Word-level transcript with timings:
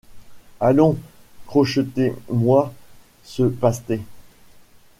Allons! 0.59 0.97
crochetez-moy 1.45 2.71
ce 3.23 3.43
pasté! 3.43 4.01